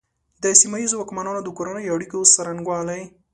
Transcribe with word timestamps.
د 0.43 0.45
سیمه 0.61 0.77
ییزو 0.81 0.95
واکمنانو 0.97 1.41
د 1.43 1.49
کورنیو 1.57 1.93
اړیکو 1.95 2.19
څرنګوالي. 2.33 3.01